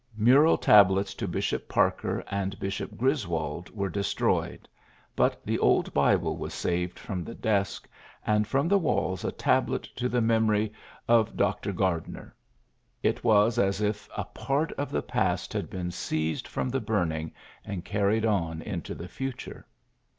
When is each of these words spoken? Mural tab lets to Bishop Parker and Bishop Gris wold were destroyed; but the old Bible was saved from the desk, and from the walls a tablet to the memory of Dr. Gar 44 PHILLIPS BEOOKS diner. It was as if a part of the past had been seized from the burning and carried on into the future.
Mural 0.17 0.57
tab 0.57 0.89
lets 0.89 1.13
to 1.13 1.27
Bishop 1.27 1.69
Parker 1.69 2.23
and 2.31 2.57
Bishop 2.59 2.97
Gris 2.97 3.27
wold 3.27 3.69
were 3.69 3.87
destroyed; 3.87 4.67
but 5.15 5.45
the 5.45 5.59
old 5.59 5.93
Bible 5.93 6.37
was 6.37 6.55
saved 6.55 6.97
from 6.97 7.23
the 7.23 7.35
desk, 7.35 7.87
and 8.25 8.47
from 8.47 8.67
the 8.67 8.79
walls 8.79 9.23
a 9.23 9.31
tablet 9.31 9.83
to 9.97 10.09
the 10.09 10.19
memory 10.19 10.73
of 11.07 11.37
Dr. 11.37 11.71
Gar 11.71 11.99
44 11.99 12.01
PHILLIPS 12.01 12.33
BEOOKS 12.33 12.33
diner. 13.03 13.11
It 13.11 13.23
was 13.23 13.59
as 13.59 13.79
if 13.79 14.09
a 14.17 14.23
part 14.23 14.71
of 14.71 14.89
the 14.89 15.03
past 15.03 15.53
had 15.53 15.69
been 15.69 15.91
seized 15.91 16.47
from 16.47 16.69
the 16.69 16.81
burning 16.81 17.31
and 17.63 17.85
carried 17.85 18.25
on 18.25 18.63
into 18.63 18.95
the 18.95 19.07
future. 19.07 19.67